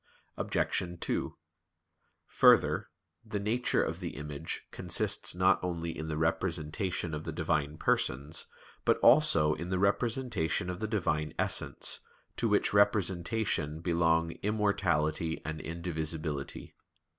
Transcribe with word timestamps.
Obj. 0.35 0.99
2: 0.99 1.37
Further, 2.25 2.89
the 3.23 3.39
nature 3.39 3.83
of 3.83 3.99
the 3.99 4.15
image 4.17 4.63
consists 4.71 5.35
not 5.35 5.63
only 5.63 5.95
in 5.95 6.07
the 6.07 6.17
representation 6.17 7.13
of 7.13 7.23
the 7.23 7.31
Divine 7.31 7.77
Persons, 7.77 8.47
but 8.83 8.97
also 9.01 9.53
in 9.53 9.69
the 9.69 9.77
representation 9.77 10.71
of 10.71 10.79
the 10.79 10.87
Divine 10.87 11.35
Essence, 11.37 11.99
to 12.37 12.49
which 12.49 12.73
representation 12.73 13.79
belong 13.79 14.31
immortality 14.41 15.39
and 15.45 15.61
indivisibility. 15.61 16.73